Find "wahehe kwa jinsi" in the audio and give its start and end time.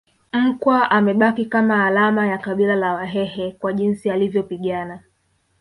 2.93-4.09